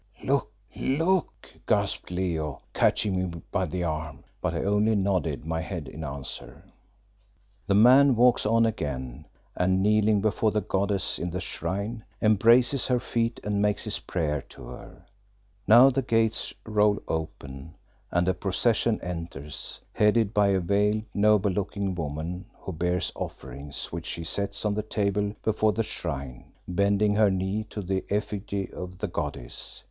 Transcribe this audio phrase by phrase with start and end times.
[0.23, 5.87] "Look, look!" gasped Leo, catching me by the arm; but I only nodded my head
[5.87, 6.65] in answer.
[7.67, 9.25] The man walks on again,
[9.55, 14.41] and kneeling before the goddess in the shrine, embraces her feet and makes his prayer
[14.49, 15.05] to her.
[15.67, 17.75] Now the gates roll open,
[18.09, 24.07] and a procession enters, headed by a veiled, noble looking woman, who bears offerings, which
[24.07, 28.97] she sets on the table before the shrine, bending her knee to the effigy of
[28.97, 29.79] the goddess.